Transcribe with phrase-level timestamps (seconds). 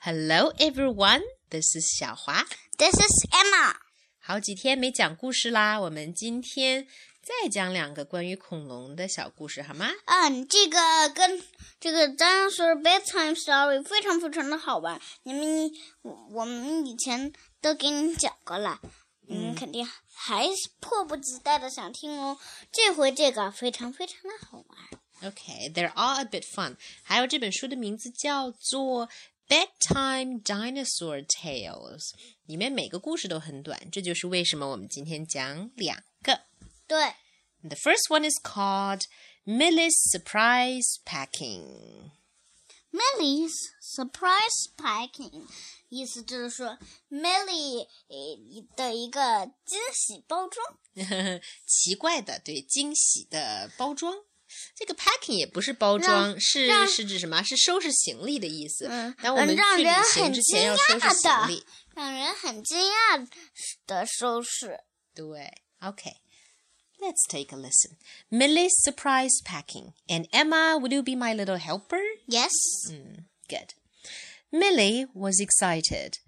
[0.00, 1.22] Hello, everyone.
[1.50, 2.46] This is 小华。
[2.78, 3.74] This is Emma.
[4.20, 6.86] 好几天没讲故事啦，我们今天
[7.20, 9.90] 再讲两个关于恐龙的小故事，好吗？
[10.06, 11.42] 嗯，这个跟
[11.80, 15.00] 这个 dinosaur bedtime story 非常非常的好玩。
[15.24, 15.68] 你们
[16.02, 18.80] 我我们以前都给你们讲过了，
[19.26, 19.84] 你们肯定
[20.14, 22.38] 还是迫不及待的想听哦。
[22.70, 25.32] 这回这个非常非常的好玩。
[25.32, 26.76] Okay, they're all a bit fun.
[27.02, 29.08] 还有这本书的名字叫做
[29.48, 32.10] Bedtime Dinosaur Tales》
[32.44, 36.42] 里面每个故事都很短，这就是为什么我们今天讲两个。
[36.86, 37.14] 对
[37.62, 39.04] ，The first one is called
[39.46, 42.10] Milly's Surprise Packing。
[42.90, 45.46] Milly's Surprise Packing
[45.88, 46.78] 意思就是说
[47.10, 47.86] Milly
[48.76, 50.76] 的一个惊喜包装，
[51.66, 54.14] 奇怪的，对，惊喜的包装。
[54.74, 57.42] 这个 packing 也不是包装，是是指什么？
[57.42, 58.86] 是收拾行李的意思。
[58.88, 61.64] 嗯，当我们去旅行之前要收拾行李，
[61.94, 63.28] 让人很惊讶
[63.86, 64.78] 的收拾。
[65.14, 66.16] 对，OK。
[67.00, 67.96] Let's take a listen.
[68.28, 69.92] Milly's surprise packing.
[70.08, 72.02] And Emma, will you be my little helper?
[72.26, 72.50] Yes.
[72.88, 73.74] Mm, good.
[74.50, 76.18] Milly was excited.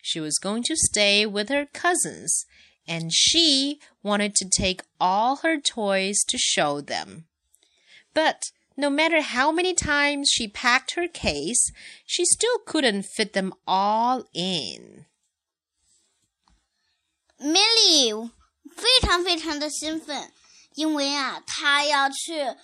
[0.00, 2.44] She was going to stay with her cousins,
[2.86, 7.26] and she wanted to take all her toys to show them.
[8.12, 11.72] But no matter how many times she packed her case,
[12.06, 15.06] she still couldn't fit them all in.
[17.38, 18.30] Milly
[18.76, 20.32] 非常非常的兴奋，
[20.74, 22.56] 因为啊，她要去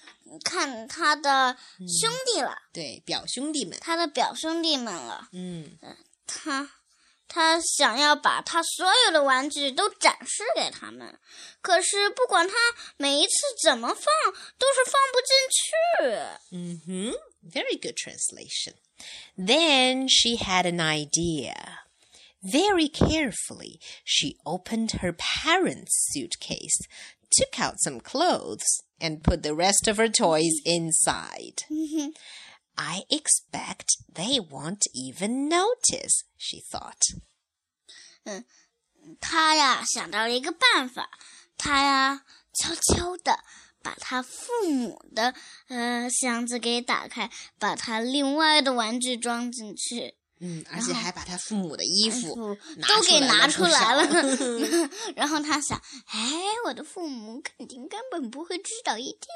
[0.45, 5.29] 看她的兄弟了，嗯、对表兄弟们，她的表兄弟们了。
[5.33, 5.79] 嗯，
[6.27, 6.71] 她
[7.29, 11.19] 他想要把他所有的玩具都展示给他们，
[11.61, 12.55] 可是不管他
[12.97, 13.33] 每一次
[13.63, 14.05] 怎么放，
[14.59, 15.63] 都是放不进去。
[16.53, 17.13] 嗯哼
[17.51, 18.75] ，very good translation.
[19.37, 21.81] Then she had an idea.
[22.43, 26.79] Very carefully, she opened her parents' suitcase,
[27.31, 28.65] took out some clothes,
[29.01, 31.65] and put the rest of her toys inside.
[31.69, 32.11] Mm-hmm.
[32.77, 37.03] I expect they won't even notice, she thought.
[38.25, 38.45] 嗯
[39.21, 41.11] 她呀想到了一个办法，
[41.57, 43.45] 她呀悄悄的
[43.83, 45.35] 把她父母的
[45.69, 54.05] 呃箱子给打开，把她另外的玩具装进去，嗯，而且还把他父母的衣服都给拿出出来了。
[55.17, 59.29] 然后他想，哎，我的父母肯定根本不会知道一丁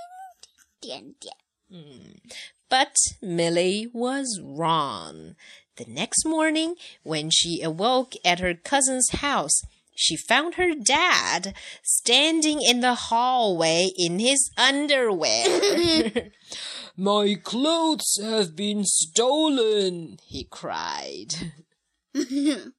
[0.81, 1.37] 点点。
[1.71, 2.19] Hmm.
[2.69, 5.37] But Milly was wrong.
[5.77, 9.63] The next morning, when she awoke at her cousin's house,
[9.95, 16.31] she found her dad standing in the hallway in his underwear.
[16.97, 21.53] My clothes have been stolen, he cried.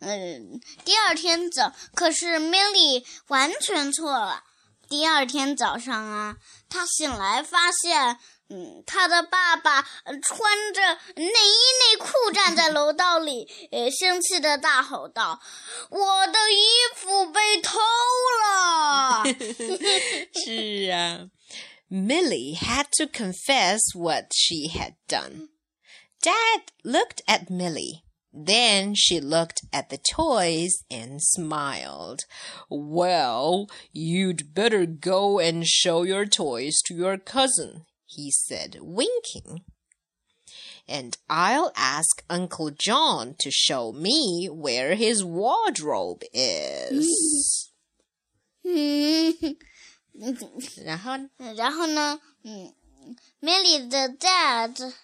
[0.00, 4.44] 嗯，第二天早，可是 Milly 完全错了。
[4.88, 6.36] 第二天早上啊，
[6.68, 8.18] 她醒来发现
[8.50, 10.80] 嗯，他的爸爸穿着
[11.16, 15.38] 内衣内裤站在楼道里，呃，生气的大吼道
[15.90, 17.78] ：“我的衣服被偷
[18.42, 19.24] 了！”
[20.44, 21.28] 是啊
[21.90, 25.48] ，Milly had to confess what she had done.
[26.22, 32.20] Dad looked at Milly, Then she looked at the toys and smiled.
[32.70, 39.62] Well, you'd better go and show your toys to your cousin, he said, winking.
[40.88, 47.68] And I'll ask Uncle John to show me where his wardrobe is.
[50.84, 52.18] 然后，然后呢？
[52.42, 52.74] 嗯
[53.40, 54.94] ，Milly 的 dad。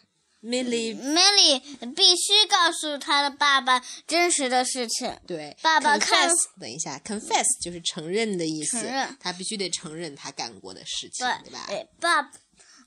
[0.42, 1.60] Milly Milly
[1.94, 5.18] 必须告诉他的爸爸真实的事情。
[5.26, 6.28] 对，爸爸看。
[6.28, 7.46] Confess, 等一下，confess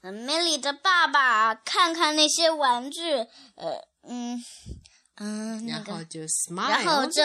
[0.07, 3.13] 呃，Milly 的爸爸看看那些玩具，
[3.55, 4.41] 呃，嗯
[5.15, 7.21] 嗯，那个，然后就 smile，然后就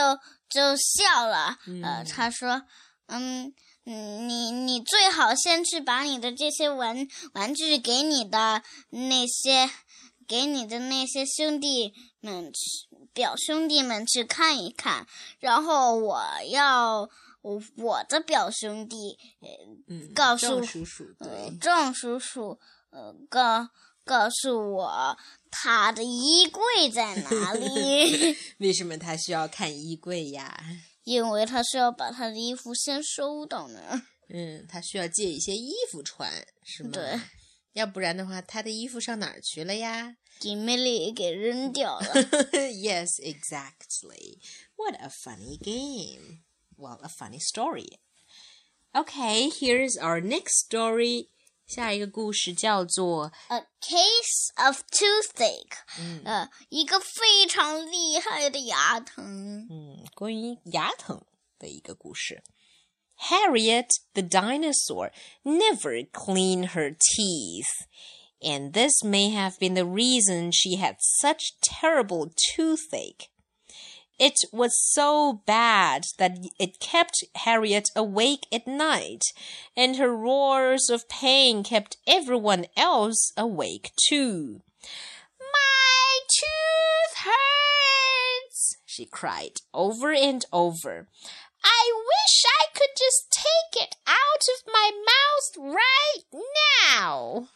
[0.48, 1.56] 就笑了。
[1.84, 2.62] 呃，他说，
[3.06, 3.54] 嗯。
[3.84, 9.68] 嗯，你你最好先去把你的这些玩玩具给你的那些
[10.28, 15.08] 给你的那些兄弟们去表兄弟们去看一看，
[15.40, 17.10] 然后我要
[17.42, 19.48] 我我的表兄弟呃
[19.88, 22.58] 嗯，告诉郑叔叔，呃对，郑叔叔
[22.90, 23.68] 呃告
[24.04, 25.16] 告诉我
[25.50, 30.58] 他的衣柜在哪里 为什么他需要看衣柜呀？
[31.04, 34.02] 因为他是要把他的衣服先收到那儿。
[34.28, 36.30] 嗯，他需要借一些衣服穿，
[36.64, 36.90] 是吗？
[36.92, 37.20] 对，
[37.72, 40.16] 要不然的话，他的衣服上哪儿去了呀？
[40.40, 42.06] 给米莉给扔掉了。
[42.72, 44.38] yes, exactly.
[44.76, 46.40] What a funny game.
[46.82, 48.00] well, a funny story.
[48.94, 51.28] Okay, here's our next story.
[51.64, 55.78] 下一个故事叫做《A Case of Toothache."
[56.24, 59.66] 呃，一个非常厉害的牙疼。
[59.70, 61.24] 嗯，关于牙疼
[61.58, 62.42] 的一个故事。
[63.30, 63.86] Harriet mm.
[63.86, 65.12] uh, the dinosaur
[65.44, 67.86] never cleaned her teeth,
[68.42, 73.30] and this may have been the reason she had such terrible toothache.
[74.24, 79.24] It was so bad that it kept Harriet awake at night,
[79.76, 84.62] and her roars of pain kept everyone else awake too.
[85.40, 91.08] My tooth hurts, she cried over and over.
[91.64, 96.42] I wish I could just take it out of my mouth right
[96.86, 97.48] now.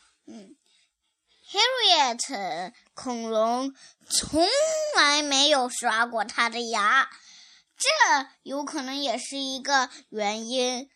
[1.57, 3.75] Harriet 恐龙
[4.07, 4.47] 从
[4.95, 7.09] 来没有刷过它的牙，
[7.79, 7.89] 这
[8.43, 10.91] 有可能也是一个原因。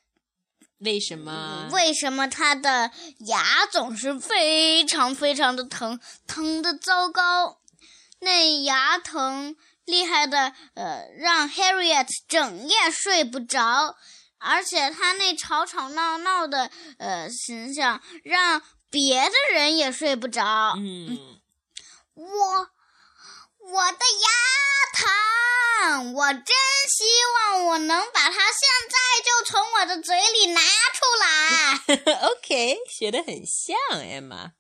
[0.81, 1.69] 为什么？
[1.73, 2.91] 为什么它的
[3.21, 7.61] 牙总是非常非常的疼，疼的糟糕？
[8.19, 13.97] 那牙疼厉害的，呃，让 Harriet 整夜睡不着，
[14.39, 20.75] 而且他那吵吵闹闹的，呃，形象让别的人也睡不着。
[20.76, 21.40] 嗯，
[22.14, 22.26] 我
[23.58, 24.28] 我的牙
[24.92, 26.44] 疼，我真
[26.88, 27.04] 希
[27.34, 31.78] 望我能把它现在就从我的嘴里拿出来。
[32.28, 34.52] okay, 学的很像 Emma.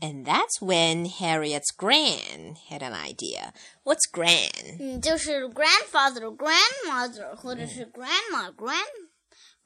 [0.00, 3.52] And that's when Harriet's gran had an idea.
[3.82, 4.76] What's gran?
[4.78, 9.07] 嗯，就是 grandfather、grandmother 或者是 grandma、grand、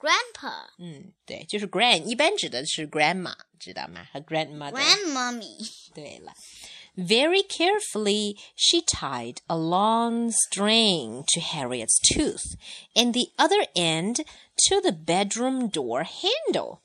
[0.03, 0.67] grandpa。
[0.79, 4.05] 嗯，对，就是 grand，一般指的是 grandma，知道吗？
[4.13, 4.73] 和 grandmother。
[4.73, 5.71] Grandmommy。
[5.95, 6.33] 对了。
[6.95, 12.57] Very carefully, she tied a long string to Harriet's tooth
[12.95, 14.17] and the other end
[14.69, 16.81] to the bedroom door handle.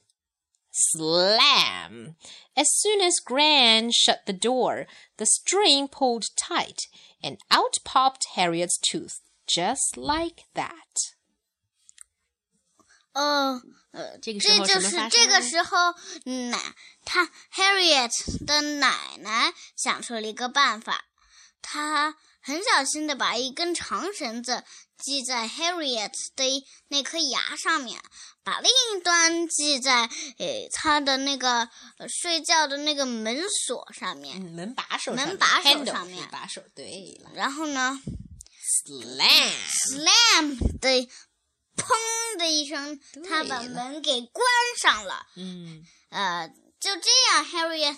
[0.71, 2.15] Slam!
[2.55, 4.85] As soon as Gran shut the door,
[5.17, 6.79] the string pulled tight
[7.21, 11.15] and out popped Harriet's tooth, just like that.
[13.17, 13.61] 哦，
[13.91, 15.93] 呃，这个时这就是这个时候，
[16.51, 21.05] 奶他 Harriet 的奶奶想出了一个办法，
[21.61, 24.63] 她很小心的把一根长绳子
[25.03, 27.99] 系在 Harriet 的那颗牙上面，
[28.43, 37.99] 把另一端系在呃她的那个、呃、睡觉的那个门锁上面，嗯，门把手上面，门把手上面是把手，对了然后呢
[38.85, 39.53] ，slam。
[39.89, 41.09] ，slam 的
[41.77, 44.45] 砰的一声，他把门给关
[44.81, 45.27] 上了。
[45.35, 47.97] 嗯，呃，就这样，Harriet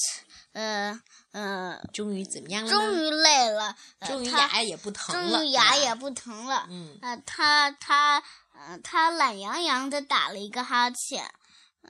[0.53, 1.01] 呃
[1.33, 2.71] 呃，终于怎么样了？
[2.71, 3.75] 终于累了，
[4.07, 6.69] 终于牙也不疼了，终于牙也不疼了。
[6.71, 8.23] 嗯，呃，他他
[8.55, 11.29] 呃他懒洋洋的打了一个哈欠。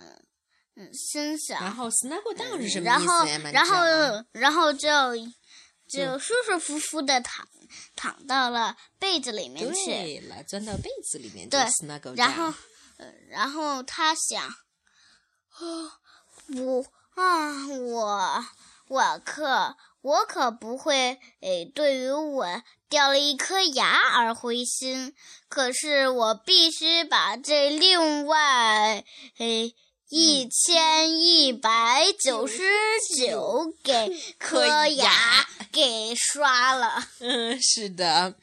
[0.00, 0.22] 嗯
[0.76, 1.60] 嗯，心想。
[1.60, 3.50] 然后 snuggle down 是什么然后意思呀？
[3.52, 4.88] 然后然后然后就
[5.88, 7.46] 就舒舒服服的躺
[7.96, 9.86] 躺到了被子里面去。
[9.86, 12.54] 对了，钻到被子里面就对 snuggle 然后
[13.28, 14.48] 然后他想，
[15.58, 15.92] 哦，
[16.56, 18.44] 我啊，我
[18.88, 25.14] 我可我可不会诶，对于我掉了一颗牙而灰心。
[25.48, 29.04] 可是我必须把这另外
[29.38, 29.74] 诶
[30.10, 32.62] 一千一百九十
[33.18, 37.04] 九给颗颗牙牙给刷了。
[37.20, 38.34] 嗯，是的，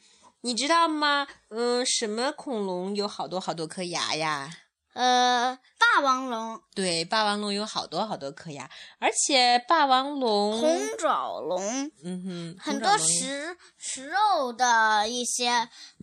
[0.42, 1.26] 你知道吗？
[1.48, 4.48] 嗯，什么恐龙有好多好多颗牙呀？
[4.92, 5.58] 呃，
[5.96, 6.60] 霸霸王龙。
[6.74, 15.48] 对，霸王龙有好多好多颗牙，而且霸王龙、红爪龙，嗯哼，很多食食肉的一些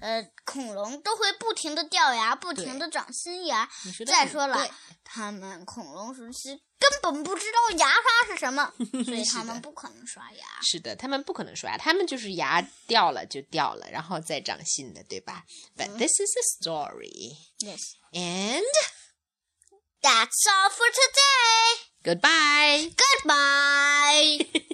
[0.02, 3.70] 呃恐龙都会不停的掉牙，不停的长新牙。
[4.06, 4.68] 再说了，
[5.04, 8.74] 他们恐龙时期根本不知道牙刷是什么，
[9.06, 10.46] 所以他们不可能刷牙。
[10.64, 15.44] 是的，他们不可能刷牙，他们就是牙掉了就掉了，然后再长新的，对吧
[15.78, 17.38] ？But this is a story.
[17.60, 17.80] Yes.
[18.12, 18.64] And
[20.04, 21.84] That's all for today.
[22.04, 22.88] Goodbye.
[23.24, 24.64] Goodbye.